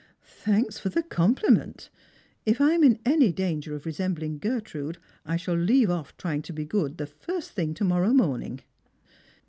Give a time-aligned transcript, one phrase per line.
[0.43, 1.91] "Thanks for the compliment.
[2.43, 6.53] If I am in any danger of resembling Gertrude, I shall leave off trying to
[6.53, 8.61] be good the first thing to morrow morning."